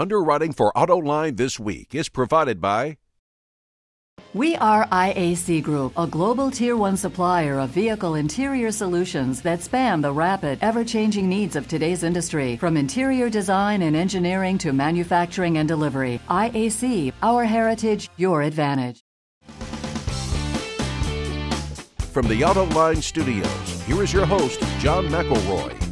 [0.00, 2.96] Underwriting for Autoline this week is provided by
[4.32, 10.00] We are IAC Group, a global tier one supplier of vehicle interior solutions that span
[10.00, 12.56] the rapid, ever changing needs of today's industry.
[12.56, 19.00] From interior design and engineering to manufacturing and delivery, IAC, our heritage, your advantage.
[22.10, 25.89] From the Autoline Studios, here is your host, John McElroy.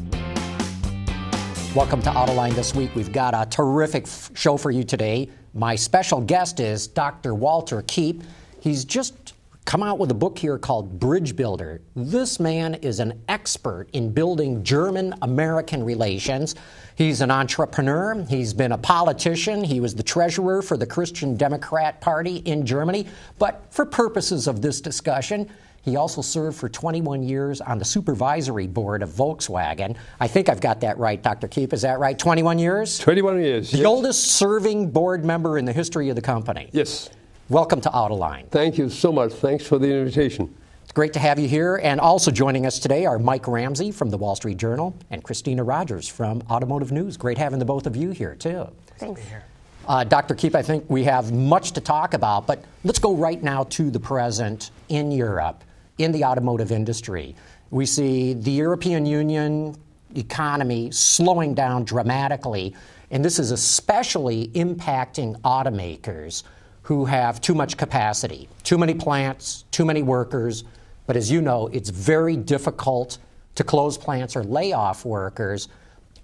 [1.75, 2.95] Welcome to Autoline this week.
[2.95, 5.29] We've got a terrific f- show for you today.
[5.53, 7.35] My special guest is Dr.
[7.35, 8.23] Walter Kiep.
[8.59, 9.35] He's just
[9.67, 11.83] come out with a book here called Bridge Builder.
[11.95, 16.55] This man is an expert in building German American relations.
[16.97, 22.01] He's an entrepreneur, he's been a politician, he was the treasurer for the Christian Democrat
[22.01, 23.07] Party in Germany.
[23.39, 25.51] But for purposes of this discussion,
[25.83, 29.97] he also served for 21 years on the supervisory board of Volkswagen.
[30.21, 31.49] I think I've got that right, Dr.
[31.49, 31.73] Kiep.
[31.73, 32.19] Is that right?
[32.19, 32.99] 21 years?
[32.99, 33.71] 21 years.
[33.71, 33.87] The yes.
[33.87, 36.69] oldest serving board member in the history of the company.
[36.73, 37.11] Yes.
[37.49, 38.49] Welcome to Autoline.
[38.51, 39.33] Thank you so much.
[39.33, 40.55] Thanks for the invitation.
[40.83, 41.81] It's great to have you here.
[41.83, 45.65] And also joining us today are Mike Ramsey from the Wall Street Journal and Christina
[45.65, 47.17] Rogers from Automotive News.
[47.17, 48.67] Great having the both of you here, too.
[48.99, 49.23] Thanks.
[49.87, 50.35] Uh, Dr.
[50.35, 53.91] Kiep, I think we have much to talk about, but let's go right now to
[53.91, 55.65] the present in Europe,
[55.99, 57.35] in the automotive industry.
[57.71, 59.77] We see the European Union
[60.17, 62.75] economy slowing down dramatically,
[63.11, 66.45] and this is especially impacting automakers
[66.83, 70.65] who have too much capacity, too many plants, too many workers.
[71.07, 73.19] But as you know, it's very difficult
[73.57, 75.69] to close plants or lay off workers.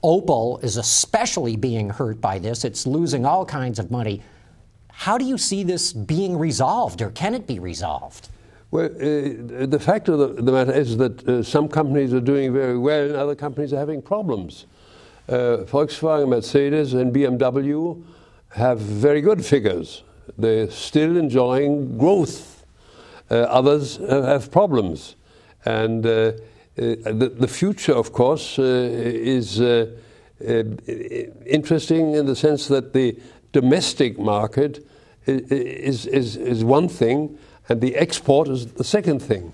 [0.03, 2.65] Opel is especially being hurt by this.
[2.65, 4.23] It's losing all kinds of money.
[4.91, 8.29] How do you see this being resolved, or can it be resolved?
[8.75, 12.53] Well, uh, the fact of the, the matter is that uh, some companies are doing
[12.53, 14.67] very well and other companies are having problems.
[15.29, 18.03] Uh, Volkswagen, Mercedes, and BMW
[18.49, 20.03] have very good figures.
[20.37, 22.67] They're still enjoying growth.
[23.31, 25.15] Uh, others have problems.
[25.65, 26.33] And uh, uh,
[26.77, 29.61] the, the, future, of course, is
[31.47, 33.17] interesting in the sense that the
[33.53, 34.85] domestic market
[35.27, 37.39] is, is, is one thing
[37.69, 39.53] and the export is the second thing.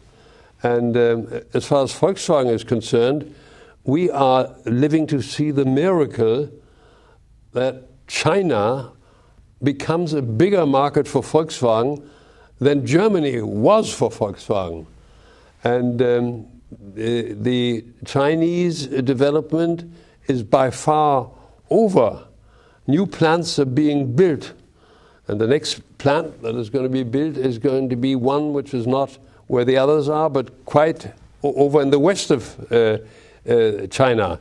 [0.62, 3.34] And um, as far as Volkswagen is concerned,
[3.84, 6.50] we are living to see the miracle
[7.52, 8.92] that China
[9.62, 12.06] becomes a bigger market for Volkswagen
[12.58, 14.86] than Germany was for Volkswagen.
[15.64, 16.46] And um,
[16.94, 19.90] the, the Chinese development
[20.26, 21.30] is by far
[21.70, 22.26] over.
[22.86, 24.52] New plants are being built
[25.30, 28.52] and the next plant that is going to be built is going to be one
[28.52, 31.12] which is not where the others are, but quite
[31.42, 32.98] over in the west of uh,
[33.48, 34.40] uh, China.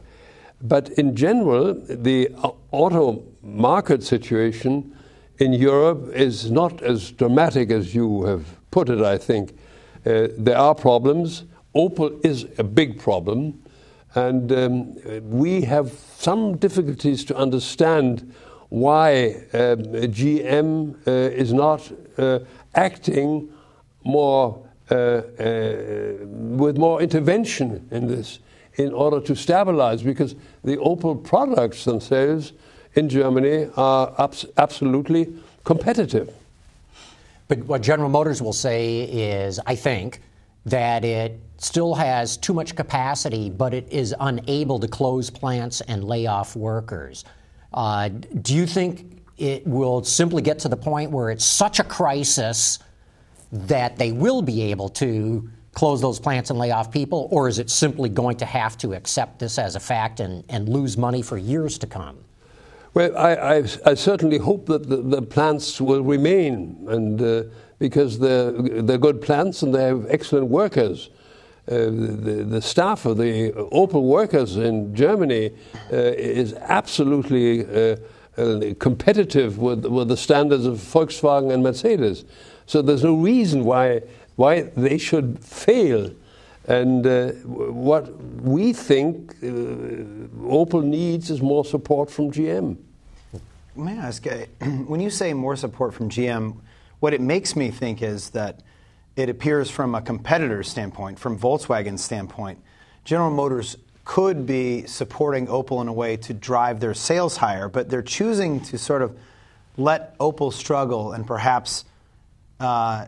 [0.61, 2.29] But in general, the
[2.71, 4.95] auto market situation
[5.39, 9.51] in Europe is not as dramatic as you have put it, I think.
[10.05, 11.43] Uh, there are problems.
[11.75, 13.61] Opel is a big problem.
[14.15, 18.33] And um, we have some difficulties to understand
[18.69, 22.39] why um, GM uh, is not uh,
[22.75, 23.51] acting
[24.03, 25.21] more uh, uh,
[26.21, 28.39] with more intervention in this
[28.75, 32.53] in order to stabilize because the Opel products themselves
[32.93, 36.33] in Germany are abs- absolutely competitive.
[37.47, 40.21] But what General Motors will say is, I think,
[40.65, 46.03] that it still has too much capacity, but it is unable to close plants and
[46.03, 47.25] lay off workers.
[47.73, 51.83] Uh, do you think it will simply get to the point where it's such a
[51.83, 52.79] crisis
[53.51, 57.59] that they will be able to close those plants and lay off people, or is
[57.59, 61.21] it simply going to have to accept this as a fact and, and lose money
[61.21, 62.17] for years to come?
[62.93, 67.43] Well, I, I, I certainly hope that the, the, plants will remain, and uh,
[67.77, 71.11] because they're, they're good plants and they have excellent workers.
[71.69, 75.51] Uh, the, the, staff of the Opel workers in Germany
[75.93, 77.95] uh, is absolutely uh,
[78.37, 82.25] uh, competitive with, with the standards of Volkswagen and Mercedes.
[82.65, 84.01] So there's no reason why,
[84.35, 86.11] why they should fail.
[86.67, 92.77] And uh, what we think Opel needs is more support from GM.
[93.75, 94.25] May I ask,
[94.87, 96.55] when you say more support from GM,
[96.99, 98.61] what it makes me think is that
[99.19, 102.57] it appears from a competitor's standpoint, from Volkswagen's standpoint,
[103.03, 103.75] General Motors
[104.05, 108.61] could be supporting Opel in a way to drive their sales higher, but they're choosing
[108.61, 109.17] to sort of
[109.75, 111.83] let Opel struggle and perhaps
[112.61, 113.07] uh,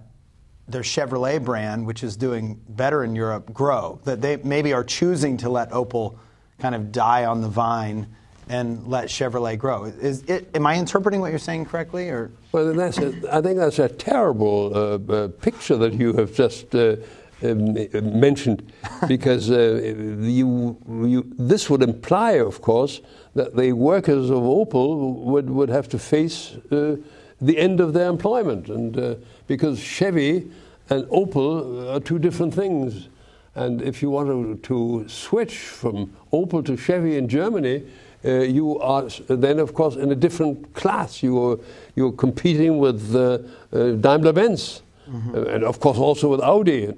[0.67, 3.99] their Chevrolet brand, which is doing better in Europe, grow.
[4.03, 6.17] That they maybe are choosing to let Opel
[6.59, 8.07] kind of die on the vine
[8.51, 9.85] and let Chevrolet grow.
[9.85, 12.31] Is it, am I interpreting what you're saying correctly, or?
[12.51, 16.75] Well, that's a, I think that's a terrible uh, uh, picture that you have just
[16.75, 16.97] uh,
[17.43, 17.73] um,
[18.19, 18.71] mentioned,
[19.07, 19.81] because uh,
[20.21, 23.01] you, you, this would imply, of course,
[23.35, 26.97] that the workers of Opel would, would have to face uh,
[27.39, 29.15] the end of their employment, and uh,
[29.47, 30.51] because Chevy
[30.89, 33.07] and Opel are two different things.
[33.55, 37.83] And if you want to, to switch from Opel to Chevy in Germany,
[38.23, 41.23] uh, you are then, of course, in a different class.
[41.23, 41.59] You are
[41.95, 43.39] you're competing with uh,
[43.73, 45.35] uh, Daimler Benz, mm-hmm.
[45.35, 46.93] and of course also with Audi,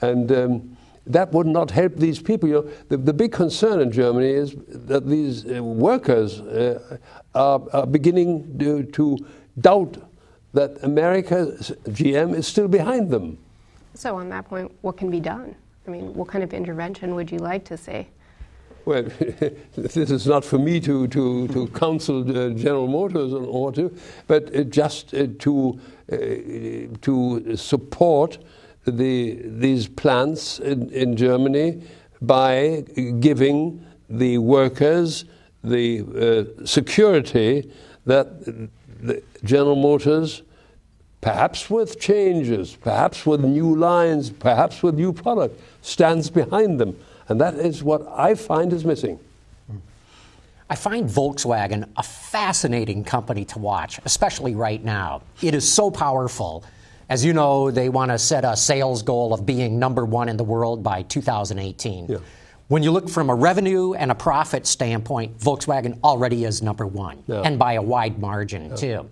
[0.00, 0.76] and um,
[1.08, 2.48] that would not help these people.
[2.48, 6.98] You know, the, the big concern in Germany is that these uh, workers uh,
[7.34, 9.18] are, are, beginning to, to
[9.60, 9.96] doubt
[10.52, 13.38] that America's GM is still behind them.
[13.94, 15.54] So, on that point, what can be done?
[15.86, 18.06] I mean, what kind of intervention would you like to see?
[18.88, 19.02] Well,
[19.76, 23.94] this is not for me to, to, to counsel General Motors on or to,
[24.26, 25.78] but uh, just uh, to,
[26.10, 26.16] uh,
[27.02, 28.38] to support
[28.86, 31.82] the, these plants in, in Germany
[32.22, 32.82] by
[33.20, 35.26] giving the workers
[35.62, 37.70] the uh, security
[38.06, 40.44] that the General Motors,
[41.20, 46.96] perhaps with changes, perhaps with new lines, perhaps with new product, stands behind them
[47.28, 49.18] and that is what I find is missing.
[50.70, 55.22] I find Volkswagen a fascinating company to watch, especially right now.
[55.40, 56.62] It is so powerful.
[57.08, 60.36] As you know, they want to set a sales goal of being number one in
[60.36, 62.06] the world by 2018.
[62.08, 62.18] Yeah.
[62.68, 67.22] When you look from a revenue and a profit standpoint, Volkswagen already is number one,
[67.26, 67.40] yeah.
[67.40, 68.76] and by a wide margin, yeah.
[68.76, 69.10] too.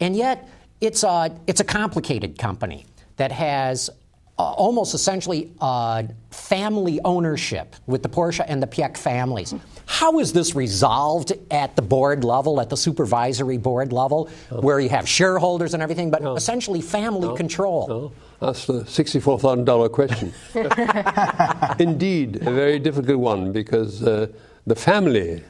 [0.00, 0.48] And yet,
[0.80, 2.86] it's a, it's a complicated company
[3.16, 3.90] that has
[4.38, 9.54] almost essentially uh, family ownership with the Porsche and the Piech families.
[9.86, 14.60] How is this resolved at the board level, at the supervisory board level, oh.
[14.60, 18.12] where you have shareholders and everything, but essentially family control?
[18.40, 20.32] That's the $64,000 question.
[21.80, 24.28] Indeed, a very difficult one because uh,
[24.66, 25.42] the family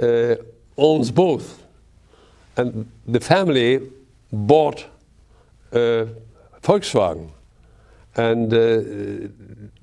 [0.00, 0.36] uh,
[0.78, 1.62] owns both.
[2.56, 3.90] And the family
[4.30, 4.84] bought
[5.72, 6.06] uh,
[6.62, 7.30] Volkswagen
[8.16, 9.28] and uh,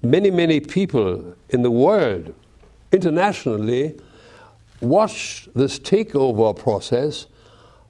[0.03, 2.33] many, many people in the world,
[2.91, 3.95] internationally,
[4.81, 7.25] watch this takeover process.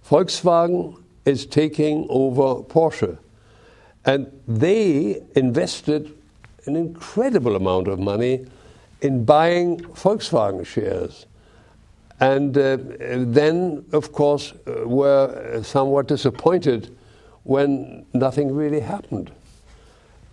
[0.08, 3.18] Volkswagen is taking over Porsche.
[4.06, 6.16] And they invested
[6.66, 8.46] an incredible amount of money
[9.02, 11.26] in buying Volkswagen shares.
[12.20, 16.96] And uh, then, of course, uh, were somewhat disappointed
[17.44, 19.32] when nothing really happened.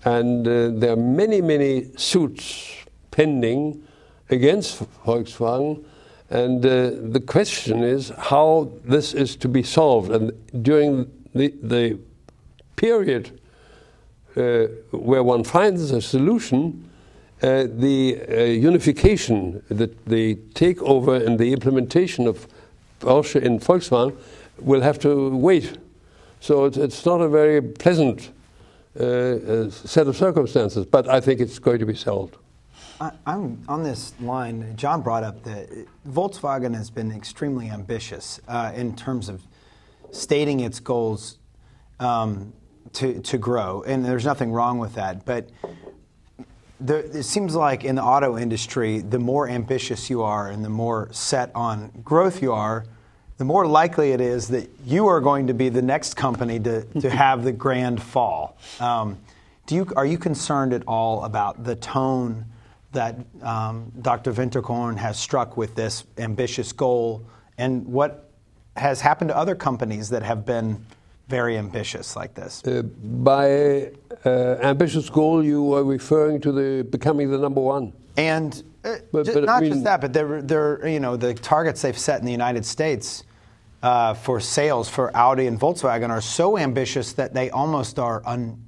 [0.06, 2.76] And uh, there are many, many suits
[3.10, 3.82] pending
[4.30, 5.84] against Volkswagen.
[6.30, 10.12] And uh, the question is how this is to be solved.
[10.12, 10.30] And
[10.62, 11.98] during the, the
[12.76, 13.40] period
[14.36, 16.88] uh, where one finds a solution,
[17.42, 22.46] uh, the uh, unification, the, the takeover and the implementation of
[23.00, 24.16] Porsche in Volkswagen
[24.60, 25.78] will have to wait.
[26.38, 28.30] So it's, it's not a very pleasant
[29.00, 32.36] uh, set of circumstances, but I think it's going to be solved.
[33.00, 34.74] I, am on this line.
[34.76, 35.68] John brought up that
[36.08, 39.42] Volkswagen has been extremely ambitious uh, in terms of
[40.12, 41.38] stating its goals
[42.00, 42.52] um,
[42.94, 45.26] to to grow, and there's nothing wrong with that.
[45.26, 45.50] But
[46.80, 50.70] there, it seems like in the auto industry, the more ambitious you are and the
[50.70, 52.86] more set on growth you are,
[53.38, 56.84] the more likely it is that you are going to be the next company to,
[57.00, 58.56] to have the grand fall.
[58.80, 59.18] Um,
[59.66, 62.46] do you, are you concerned at all about the tone
[62.92, 64.32] that um, Dr.
[64.32, 67.26] Winterkorn has struck with this ambitious goal
[67.58, 68.30] and what
[68.76, 70.84] has happened to other companies that have been
[71.28, 72.62] very ambitious like this?
[72.64, 73.90] Uh, by
[74.24, 77.92] uh, ambitious goal, you are referring to the becoming the number one.
[78.16, 81.34] And uh, but, but, not I mean, just that, but they're, they're, you know, the
[81.34, 83.24] targets they've set in the United States
[83.82, 88.66] uh, for sales for Audi and Volkswagen are so ambitious that they almost are un,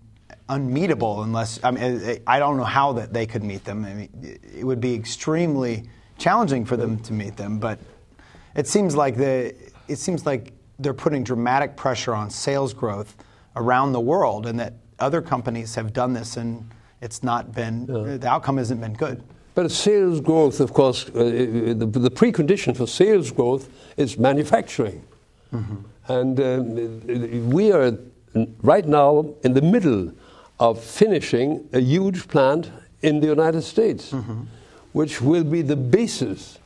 [0.49, 3.85] unmeetable unless I mean I don't know how that they could meet them.
[3.85, 5.89] I mean, it would be extremely
[6.19, 7.79] challenging for them to meet them, but
[8.55, 9.55] it seems like the
[9.89, 13.17] it seems like they're putting dramatic pressure on sales growth
[13.57, 16.69] around the world, and that other companies have done this and
[17.01, 18.17] it's not been yeah.
[18.17, 19.23] the outcome hasn't been good.
[19.59, 25.03] But sales growth, of course, uh, the, the, precondition for sales growth is manufacturing.
[25.53, 25.77] Mm-hmm.
[26.07, 27.99] And um, we are
[28.63, 30.13] right now in the middle
[30.61, 32.71] of finishing a huge plant
[33.03, 34.43] in the United States, mm-hmm.
[34.93, 36.61] which will be the basis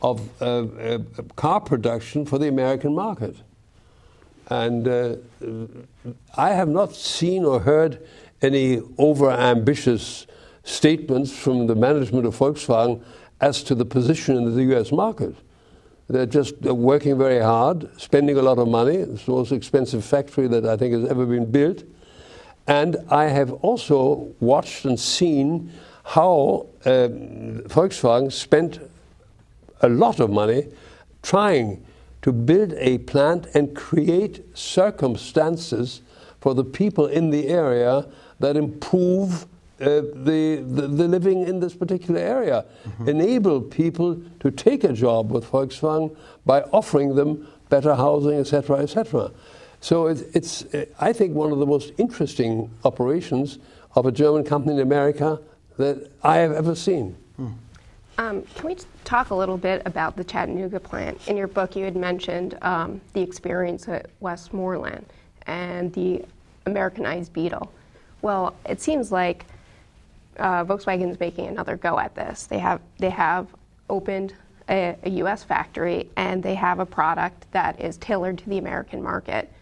[0.00, 0.98] of uh, uh,
[1.34, 3.34] car production for the American market.
[4.50, 5.16] And uh,
[6.36, 8.06] I have not seen or heard
[8.40, 10.28] any over ambitious
[10.66, 13.00] statements from the management of Volkswagen
[13.40, 15.34] as to the position in the US market.
[16.08, 18.96] They're just working very hard, spending a lot of money.
[18.96, 21.84] It's the most expensive factory that I think has ever been built.
[22.66, 25.72] And I have also watched and seen
[26.04, 27.08] how uh,
[27.68, 28.80] Volkswagen spent
[29.82, 30.68] a lot of money
[31.22, 31.84] trying
[32.22, 36.02] to build a plant and create circumstances
[36.40, 38.06] for the people in the area
[38.40, 39.46] that improve
[39.80, 42.64] uh, the, the, the, living in this particular area.
[42.84, 43.08] Mm-hmm.
[43.08, 46.16] Enable people to take a job with Volkswagen
[46.46, 49.30] by offering them better housing, etc., etc.
[49.80, 53.58] So it, it's, uh, I think, one of the most interesting operations
[53.94, 55.40] of a German company in America
[55.76, 57.16] that I have ever seen.
[57.38, 57.54] Mm.
[58.18, 61.28] Um, can we talk a little bit about the Chattanooga plant?
[61.28, 65.04] In your book, you had mentioned um, the experience at Westmoreland
[65.46, 66.24] and the
[66.64, 67.70] Americanized Beetle.
[68.22, 69.44] Well, it seems like
[70.38, 72.46] uh, Volkswagen's making another go at this.
[72.46, 73.48] They have they have
[73.88, 74.34] opened
[74.68, 75.44] a, a, U.S.
[75.44, 79.52] factory and they have a product that is tailored to the American market.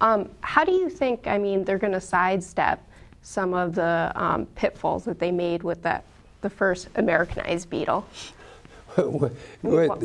[0.00, 1.26] Um, how do you think?
[1.26, 2.82] I mean, they're going to sidestep
[3.22, 6.04] some of the um, pitfalls that they made with that
[6.40, 8.06] the first Americanized Beetle.
[9.62, 9.98] Wait, uh,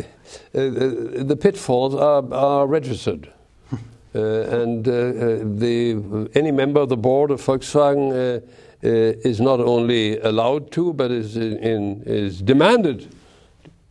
[0.53, 3.31] the pitfalls are, are registered.
[4.15, 8.39] Uh, and uh, uh, the, any member of the board of Volkswagen uh, uh,
[8.81, 13.13] Uh, is not only allowed to, but is, in, is demanded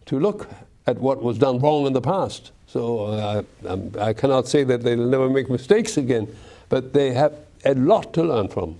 [0.06, 0.48] to look
[0.86, 2.52] at what was done wrong in the past.
[2.66, 6.26] So uh, I, um, I cannot say that they'll never make mistakes again,
[6.70, 7.34] but they have
[7.66, 8.76] a lot to learn from.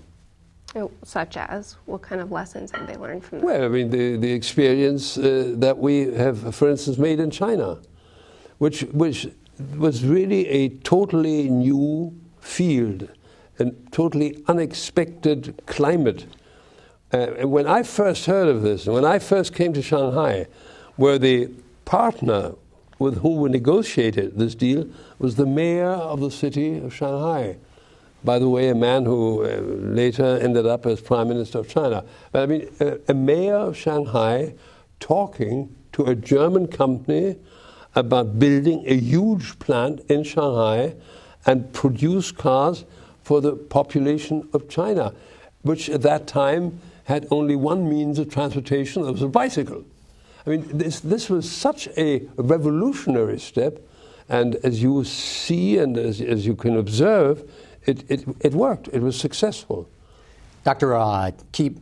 [0.75, 3.45] Oh, such as what kind of lessons have they learned from that?
[3.45, 7.79] Well, I mean the the experience uh, that we have, for instance, made in China,
[8.59, 9.27] which which
[9.77, 13.09] was really a totally new field,
[13.59, 16.25] a totally unexpected climate.
[17.11, 20.47] Uh, when I first heard of this, when I first came to Shanghai,
[20.95, 21.49] where the
[21.85, 22.53] partner
[22.99, 24.87] with whom we negotiated this deal
[25.17, 27.57] was the mayor of the city of Shanghai
[28.23, 32.03] by the way, a man who uh, later ended up as Prime Minister of China.
[32.31, 34.55] But I mean, a, a, mayor of Shanghai
[34.99, 37.37] talking to a German company
[37.95, 40.95] about building a huge plant in Shanghai
[41.45, 42.83] and produce cars
[43.29, 45.13] for the population of China,
[45.61, 49.85] which at that time had only one means of transportation, that was a bicycle.
[50.47, 53.77] I mean, this, this was such a revolutionary step,
[54.29, 57.47] and as you see and as, as you can observe,
[57.85, 58.87] it, it, it worked.
[58.87, 59.87] It was successful.
[60.63, 60.95] Dr.
[60.95, 61.79] Uh, Kiep,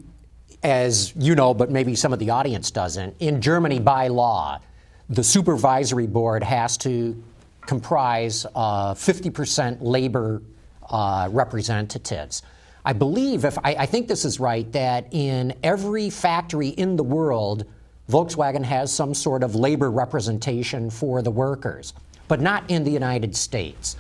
[0.64, 4.60] as you know, but maybe some of the audience doesn't, in Germany by law,
[5.08, 7.24] the supervisory board has to
[7.66, 10.42] comprise uh, 50% labor
[10.90, 12.42] uh, representatives.
[12.86, 17.04] I believe, if I, I, think this is right, that in every factory in the
[17.04, 17.66] world,
[18.10, 21.94] Volkswagen has some sort of labor representation for the workers,
[22.30, 23.98] but not in the United States.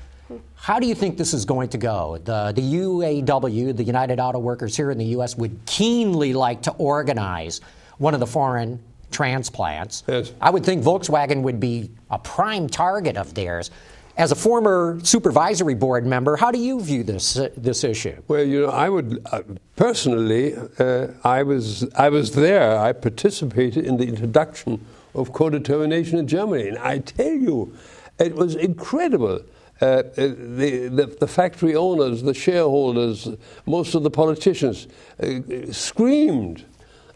[0.55, 2.19] How do you think this is going to go?
[2.23, 6.71] The, the UAW, the United Auto Workers here in the U.S., would keenly like to
[6.71, 7.61] organize
[7.97, 8.79] one of the foreign
[9.11, 10.03] transplants.
[10.07, 10.33] Yes.
[10.41, 13.71] I would think Volkswagen would be a prime target of theirs.
[14.17, 18.19] As a former supervisory board member, how do you view this uh, this issue?
[18.27, 19.43] Well, you know, I would uh,
[19.75, 22.79] personally, uh, I was I was there.
[22.79, 24.83] I participated in the introduction
[25.13, 27.75] of co-determination in Germany, and I tell you,
[28.17, 29.41] it was incredible
[29.79, 33.29] uh, uh, the, the, the, factory owners, the shareholders,
[33.67, 34.87] most of the politicians
[35.21, 36.65] uh, screamed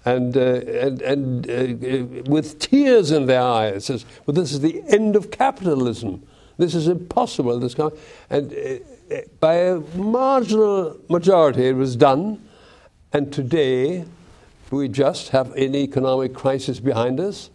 [0.05, 4.83] and, uh, and, and uh, with tears in their eyes, says, well, this is the
[4.87, 6.21] end of capitalism.
[6.61, 7.57] This is impossible.
[7.57, 7.73] This
[8.29, 12.47] and uh, by a marginal majority, it was done.
[13.11, 14.05] And today,
[14.69, 17.49] we just have an economic crisis behind us.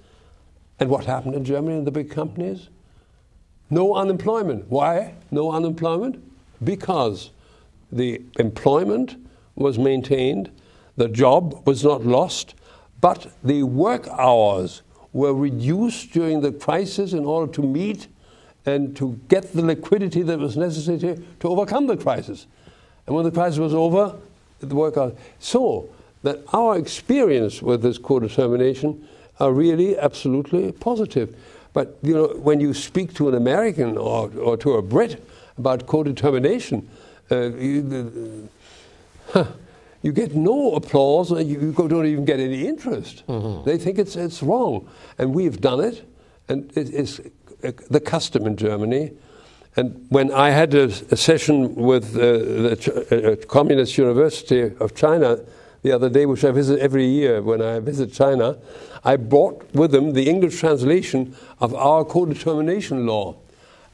[0.80, 2.68] And what happened in Germany and the big companies?
[3.70, 4.68] No unemployment.
[4.68, 6.20] Why no unemployment?
[6.64, 7.30] Because
[7.92, 9.14] the employment
[9.54, 10.50] was maintained,
[10.96, 12.56] the job was not lost,
[13.00, 14.82] but the work hours
[15.12, 18.08] were reduced during the crisis in order to meet
[18.66, 22.46] and to get the liquidity that was necessary to, to overcome the crisis.
[23.06, 24.16] And when the crisis was over,
[24.58, 24.96] the work
[25.38, 25.84] saw
[26.22, 29.06] that our experience with this co-determination
[29.38, 31.36] are really absolutely positive.
[31.72, 35.22] But you know, when you speak to an American or, or to a Brit
[35.58, 36.88] about co-determination,
[37.30, 38.48] uh, you,
[39.34, 39.44] uh,
[40.02, 41.30] you, get no applause.
[41.30, 43.24] You, you don't even get any interest.
[43.28, 43.68] Mm-hmm.
[43.68, 46.04] They think it's it's wrong, and we've done it.
[46.48, 49.12] and it is uh, the custom in Germany.
[49.76, 54.94] And when I had a, a session with uh, the Ch- uh, Communist University of
[54.94, 55.38] China
[55.82, 58.56] the other day, which I visit every year when I visit China,
[59.04, 63.36] I brought with them the English translation of our co-determination law.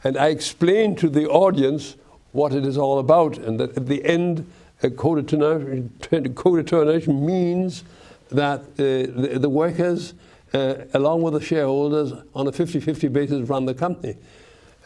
[0.04, 1.96] And I explained to the audience
[2.32, 4.50] what it is all about, and that at the end,
[4.96, 5.90] co-determination,
[6.34, 7.84] co-determination means
[8.30, 10.14] that uh, the, the, workers,
[10.54, 14.16] uh, along with the shareholders, on a 50 50 basis, run the company.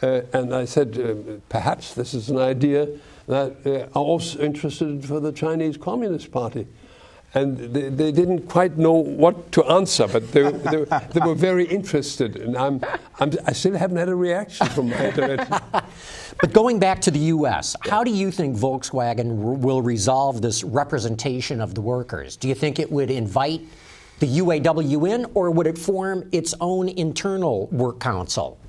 [0.01, 2.87] Uh, and I said, uh, perhaps this is an idea
[3.27, 6.67] that uh, are also interested for the Chinese Communist Party
[7.33, 11.65] and they, they, didn't quite know what to answer, but they, they, they were very
[11.65, 12.37] interested.
[12.37, 12.81] And I'm,
[13.19, 15.57] I'm, i still haven't had a reaction from my direction.
[15.71, 21.59] but going back to the U.S., how do you think Volkswagen will resolve this representation
[21.59, 22.37] of the workers?
[22.37, 23.61] Do you think it would invite
[24.19, 28.59] the UAW in, or would it form its own internal work council?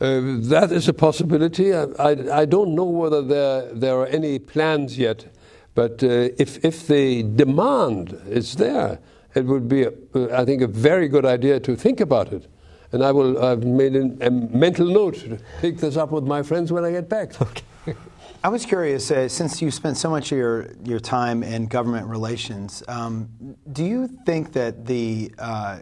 [0.00, 0.20] Uh,
[0.50, 1.72] that is a possibility.
[1.74, 5.26] I, I, I, don't know whether there, there are any plans yet
[5.74, 9.00] but uh, if, if the demand is there,
[9.34, 12.46] it would be, a, uh, I think, a very good idea to think about it.
[12.92, 16.70] And I will, I've made a mental note to take this up with my friends
[16.70, 17.32] when I get back.
[17.40, 17.98] Okay.
[18.44, 22.08] I was curious, uh, since you spent so much of your, your time in government
[22.08, 25.78] relations, um, do you think that the uh,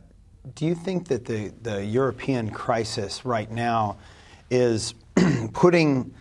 [0.54, 3.96] do you think that the, the European crisis right now
[4.48, 4.94] is
[5.52, 6.14] putting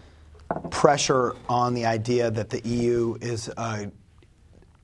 [0.71, 3.91] pressure on the idea that the EU is a,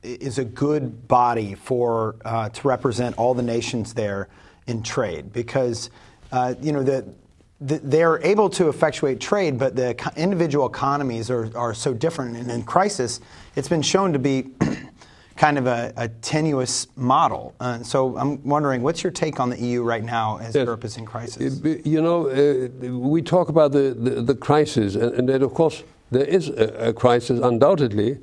[0.03, 4.29] is a good body for uh, to represent all the nations there
[4.67, 5.33] in trade?
[5.33, 5.89] Because
[6.31, 7.13] uh, you know the, the,
[7.59, 12.37] they're able to effectuate trade, but the individual economies are, are so different.
[12.37, 13.19] And in crisis,
[13.55, 14.49] it's been shown to be
[15.37, 17.55] kind of a, a tenuous model.
[17.59, 20.65] Uh, so I'm wondering, what's your take on the EU right now as yes.
[20.65, 21.61] Europe is in crisis?
[21.85, 25.83] You know, uh, we talk about the, the, the crisis, and, and then of course
[26.11, 28.19] there is a, a crisis undoubtedly,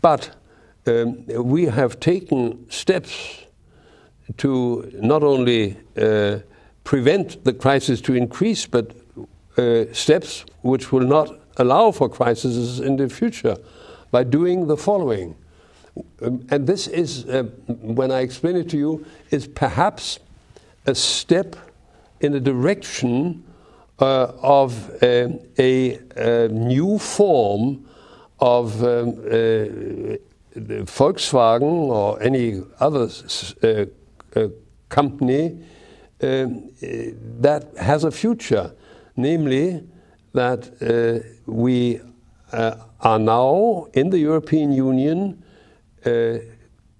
[0.00, 0.30] but
[0.86, 3.44] um, we have taken steps
[4.38, 6.38] to not only uh,
[6.90, 8.96] prevent the crisis to increase, but
[9.56, 13.56] uh, steps which will not allow for crises in the future
[14.10, 15.36] by doing the following.
[16.20, 20.18] Um, and this is, uh, when I explain it to you, is perhaps
[20.84, 21.54] a step
[22.20, 23.44] in the direction
[24.00, 25.28] uh, of uh,
[25.60, 27.86] a, a, new form
[28.40, 30.18] of um, uh,
[30.58, 33.08] Volkswagen or any other
[33.62, 34.48] uh,
[36.22, 36.46] uh,
[37.40, 38.72] that has a future,
[39.16, 39.82] namely
[40.32, 40.70] that
[41.46, 42.00] we
[42.52, 45.42] are now in the European Union
[46.04, 46.38] uh,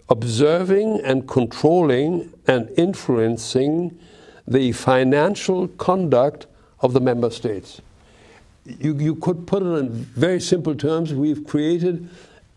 [0.09, 3.99] observing and controlling and influencing
[4.47, 6.47] the financial conduct
[6.81, 7.81] of the member states.
[8.65, 11.15] You, you could put it in very simple terms.
[11.15, 12.09] We've created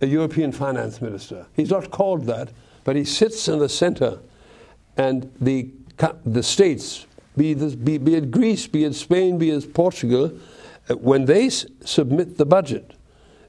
[0.01, 1.45] a European finance minister.
[1.55, 2.49] He's not called that,
[2.83, 4.19] but he sits in the center,
[4.97, 5.69] and the,
[6.25, 10.31] the states, be, this, be, be it Greece, be it Spain, be it Portugal,
[10.89, 12.93] uh, when they submit the budget,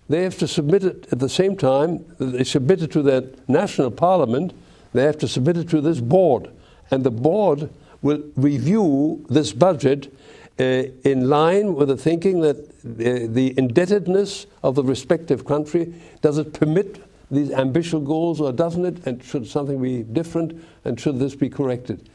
[0.08, 3.90] they have to submit it at the same time they submit it to their national
[3.90, 4.52] parliament,
[4.92, 6.50] they have to submit it to this board.
[6.90, 7.70] And the board
[8.02, 10.12] will review this budget
[10.60, 10.62] uh,
[11.04, 16.52] in line with the thinking that uh, the indebtedness of the respective country does it
[16.52, 19.06] permit these ambitious goals or doesn't it?
[19.06, 20.62] And should something be different?
[20.84, 22.08] And should this be corrected?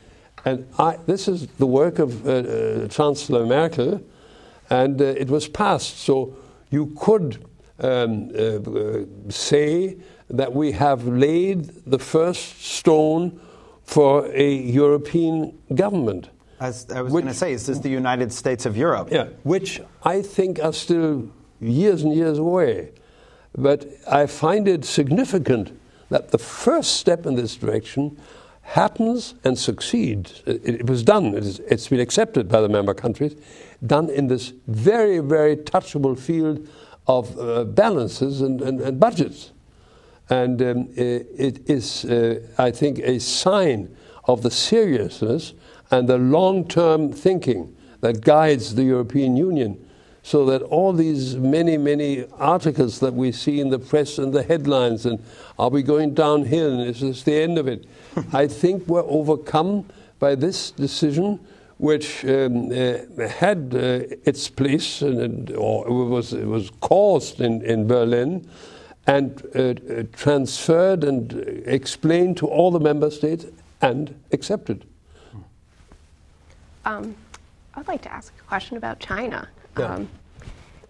[0.45, 4.01] And I, this is the work of uh, uh Chancellor Merkel,
[4.69, 5.99] and uh, it was passed.
[5.99, 6.35] So
[6.69, 7.45] you could
[7.79, 9.97] um, uh, say
[10.29, 13.39] that we have laid the first stone
[13.83, 16.29] for a European government.
[16.59, 19.09] As I was going to say, is this the United States of Europe?
[19.11, 22.91] Yeah, which I think are still years and years away.
[23.57, 25.71] But I find it significant
[26.09, 28.17] that the first step in this direction
[28.69, 30.43] happens and succeeds.
[30.45, 33.35] It, it was done, it is, it's been accepted by the member countries,
[33.85, 36.67] done in this very, very touchable field
[37.07, 39.51] of uh, balances and, and, and, budgets.
[40.29, 45.55] And um, it is, uh, I think, a sign of the seriousness
[45.89, 49.83] and the long term thinking that guides the European Union.
[50.21, 54.43] So that all these many, many articles that we see in the press and the
[54.43, 55.23] headlines, and
[55.57, 57.85] are we going downhill, and is this the end of it?
[58.33, 59.85] I think we're overcome
[60.19, 61.39] by this decision
[61.79, 67.61] which um, uh, had uh, its place and, or it was, it was caused in,
[67.61, 68.47] in Berlin
[69.07, 71.31] and uh, uh transferred and
[71.65, 73.45] explained to all the member states
[73.81, 74.85] and accepted.
[76.83, 77.15] Um,
[77.75, 79.47] I'd like to ask a question about China.
[79.77, 79.95] Yeah.
[79.95, 80.09] Um,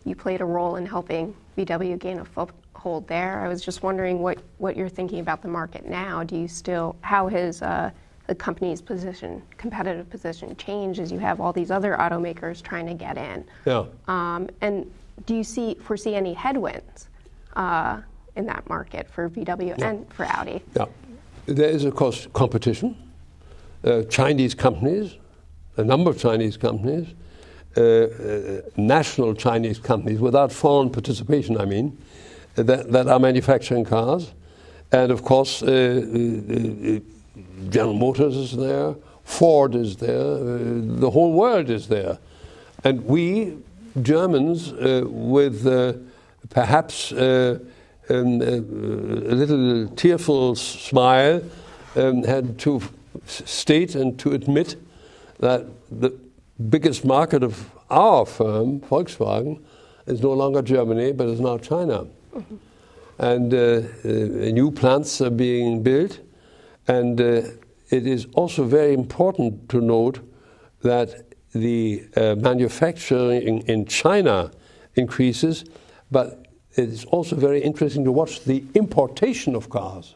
[0.06, 3.42] you played a role in helping VW gain a foothold there.
[3.42, 6.24] I was just wondering what, what you're thinking about the market now.
[6.24, 7.92] Do you still, how has uh,
[8.28, 12.94] the company's position, competitive position, changed as you have all these other automakers trying to
[12.94, 13.46] get in?
[13.66, 13.86] Yeah.
[14.08, 14.90] Um, and
[15.26, 17.10] do you see foresee any headwinds
[17.56, 18.02] uh,
[18.36, 20.64] in that market for VW and for Audi?
[20.76, 20.86] Yeah.
[21.46, 22.96] There is, of course, competition.
[23.84, 25.18] Uh, Chinese companies,
[25.78, 27.08] a number of Chinese companies,
[28.76, 31.98] national Chinese companies, without foreign participation, I mean,
[32.56, 34.32] that, that are manufacturing cars.
[34.92, 37.00] And of course, uh, uh, uh,
[37.70, 40.58] General Motors is there, Ford is there, uh,
[41.00, 42.18] the whole world is there.
[42.84, 43.58] And we,
[44.02, 45.94] Germans, uh, with uh,
[46.50, 47.60] perhaps uh,
[48.10, 51.44] um, uh, a little tearful smile,
[51.96, 52.82] um, had to
[53.26, 54.76] state and to admit
[55.40, 56.18] that the
[56.60, 59.62] biggest market of our firm, Volkswagen,
[60.06, 62.08] is no longer Germany, but is now China.
[63.18, 66.20] And uh, uh, new plants are being built.
[66.88, 67.42] And uh,
[67.90, 70.20] it is also very important to note
[70.82, 74.52] that the uh, manufacturing in China
[74.96, 75.66] increases,
[76.12, 80.16] but it is also very interesting to watch the importation of cars.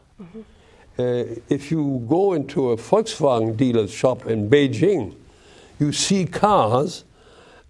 [0.96, 5.16] Uh, if you go into a Volkswagen dealer's shop in Beijing,
[5.84, 7.04] you see cars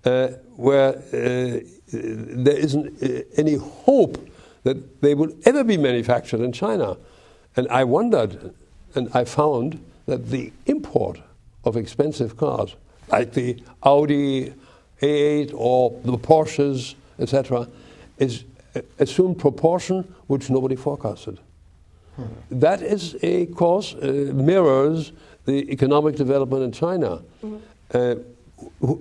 [0.04, 1.60] uh, where uh,
[1.92, 4.18] there isn't uh, any hope
[4.62, 6.96] that they will ever be manufactured in China.
[7.56, 8.54] And I wondered,
[8.94, 11.20] and I found that the import
[11.64, 12.76] of expensive cars,
[13.08, 14.52] like the Audi
[15.02, 17.68] A8 or the Porsches, etc.,
[18.18, 21.38] is a- assumed proportion which nobody forecasted.
[22.50, 25.12] That is a course uh, mirrors
[25.46, 27.22] the economic development in China.
[27.92, 28.16] Uh,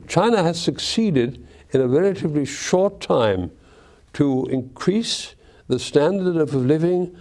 [0.07, 3.51] China has succeeded in a relatively short time
[4.13, 5.35] to increase
[5.67, 7.15] the standard of living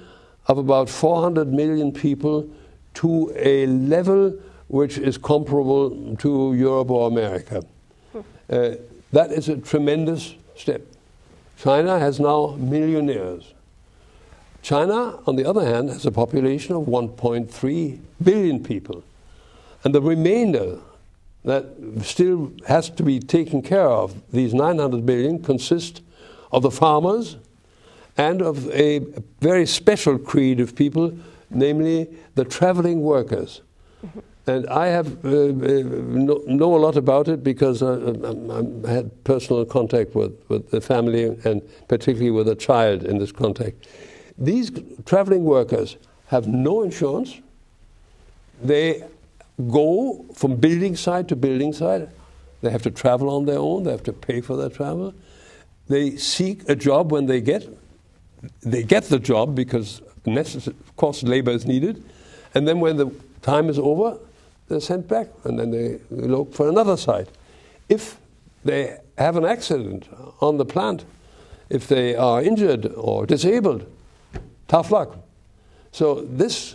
[0.46, 2.48] of about 400 million people
[2.94, 7.62] to a level which is comparable to Europe or America.
[8.14, 8.72] Uh,
[9.12, 10.82] that is a tremendous step.
[11.56, 13.54] China has now millionaires.
[14.62, 19.02] China, on the other hand, has a population of 1.3 billion people.
[19.84, 20.78] And the remainder
[21.44, 21.66] that
[22.02, 26.02] still has to be taken care of, these 900 billion, consist
[26.52, 27.36] of the farmers
[28.16, 29.00] and of a
[29.40, 31.16] very special creed of people,
[31.50, 33.62] namely the traveling workers.
[34.46, 38.92] And I have uh, uh, know, know a lot about it because I, I, I
[38.92, 43.86] had personal contact with, with the family and particularly with a child in this contact.
[44.36, 44.72] These
[45.06, 47.40] traveling workers have no insurance.
[48.60, 49.04] They
[49.70, 52.08] go from building site to building site.
[52.62, 53.84] They have to travel on their own.
[53.84, 55.14] They have to pay for their travel.
[55.88, 57.68] They seek a job when they get.
[58.62, 62.04] They get the job because, of course, labor is needed.
[62.54, 63.10] And then when the
[63.42, 64.18] time is over,
[64.68, 67.28] they're sent back and then they look for another site.
[67.88, 68.18] If
[68.64, 70.08] they have an accident
[70.40, 71.04] on the plant,
[71.68, 73.86] if they are injured or disabled,
[74.68, 75.18] tough luck.
[75.92, 76.74] So this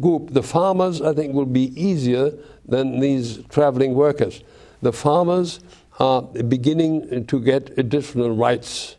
[0.00, 2.32] group, the farmers, I think will be easier
[2.66, 4.42] than these traveling workers.
[4.82, 5.60] The farmers
[6.00, 8.96] are beginning to get additional rights.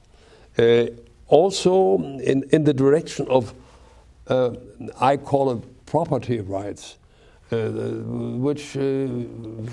[0.58, 0.88] Uh,
[1.27, 3.53] also, in, in the direction of,
[4.27, 4.51] uh,
[4.99, 6.97] I call it property rights,
[7.51, 9.08] uh, which uh,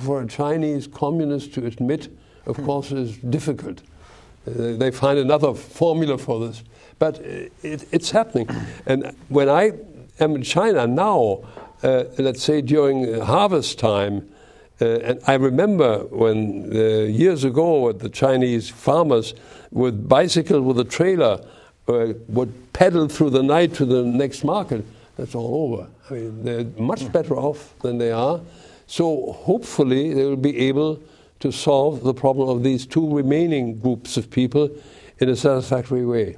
[0.04, 2.08] for a Chinese communist to admit,
[2.46, 3.82] of course, is difficult.
[4.46, 6.64] Uh, they find another formula for this.
[6.98, 8.48] But uh, it, it's happening.
[8.86, 9.72] And when I
[10.20, 11.40] am in China now,
[11.82, 14.28] uh, let's say during harvest time,
[14.80, 19.34] uh, and I remember when uh, years ago the Chinese farmers
[19.70, 21.40] with bicycle with a trailer
[21.86, 24.84] uh, would pedal through the night to the next market.
[25.16, 25.88] That's all over.
[26.10, 28.40] I mean, they're much better off than they are.
[28.86, 31.00] So hopefully they will be able
[31.40, 34.70] to solve the problem of these two remaining groups of people
[35.18, 36.36] in a satisfactory way.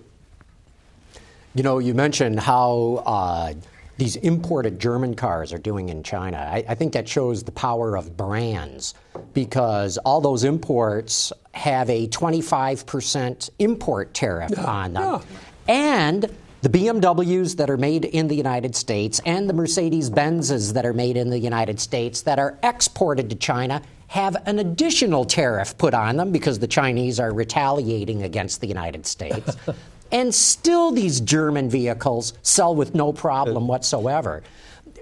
[1.56, 3.54] You know, you mentioned how uh,
[3.96, 6.36] these imported German cars are doing in China.
[6.36, 8.92] I, I, think that shows the power of brands
[9.32, 15.02] because all those imports have a 25% import tariff Yeah, on them.
[15.02, 15.22] yeah.
[15.66, 20.84] And the BMWs that are made in the United States and the Mercedes Benzes that
[20.84, 25.76] are made in the United States that are exported to China have an additional tariff
[25.78, 29.56] put on them because the Chinese are retaliating against the United States.
[30.12, 34.42] and still, these German vehicles sell with no problem whatsoever.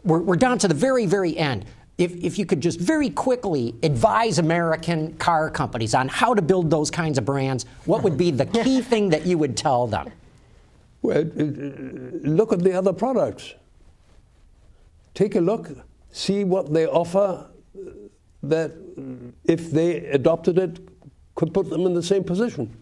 [0.05, 1.65] We're, we're down to the very, very end.
[1.97, 6.71] if, if you could just very quickly advise American car companies on how to build
[6.71, 10.11] those kinds of brands, what would be the key thing that you would tell them?
[11.03, 11.45] Well, uh,
[12.25, 13.55] look at the other products.
[15.13, 15.71] Take a look,
[16.11, 17.47] see what they offer
[18.43, 18.73] that,
[19.45, 20.81] if they adopted it,
[21.35, 22.75] could put them in the same position.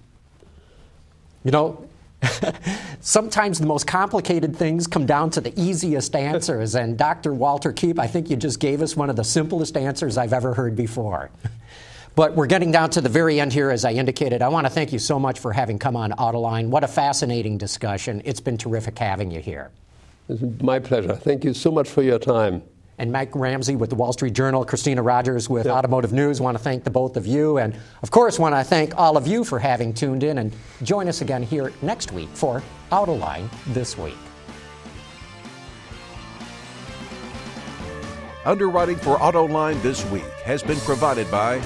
[1.45, 1.89] You know,
[3.01, 6.75] sometimes the most complicated things come down to the easiest answers.
[6.75, 7.33] And Dr.
[7.35, 10.55] Walter Kiep, I think you just gave us one of the simplest answers I've ever
[10.55, 11.31] heard before.
[12.15, 14.43] But we're getting down to the very end here, as I indicated.
[14.43, 16.69] I want to thank you so much for having come on Autoline.
[16.69, 18.21] What a fascinating discussion.
[18.27, 19.71] It's been terrific having you here.
[20.29, 21.15] It's my pleasure.
[21.15, 22.63] Thank you so much for your time
[22.99, 25.75] and Mike Ramsey with the Wall Street Journal, Christina Rogers with yep.
[25.75, 26.41] Automotive News.
[26.41, 29.27] Want to thank the both of you, and of course, want to thank all of
[29.27, 30.39] you for having tuned in.
[30.39, 30.53] And
[30.83, 34.17] join us again here next week for Autoline This Week.
[38.45, 41.63] Underwriting for Autoline This Week has been provided by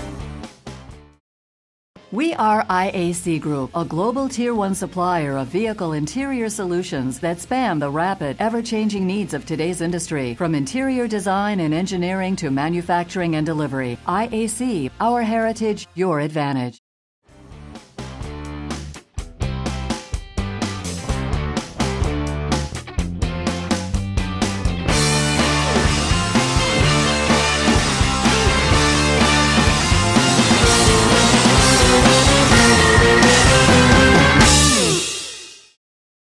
[2.12, 7.78] we are IAC Group, a global tier one supplier of vehicle interior solutions that span
[7.78, 10.34] the rapid, ever changing needs of today's industry.
[10.34, 16.80] From interior design and engineering to manufacturing and delivery, IAC, our heritage, your advantage.